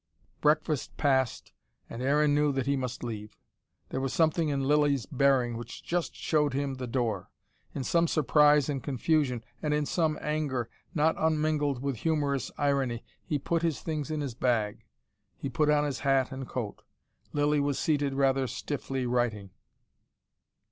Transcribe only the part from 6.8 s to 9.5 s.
door. In some surprise and confusion,